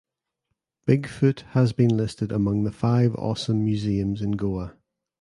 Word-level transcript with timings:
Big 0.87 1.05
Foot 1.07 1.41
has 1.51 1.73
been 1.73 1.95
listed 1.95 2.31
among 2.31 2.63
the 2.63 2.71
"five 2.71 3.13
awesome 3.17 3.63
museums 3.63 4.19
in 4.23 4.31
Goa". 4.31 4.75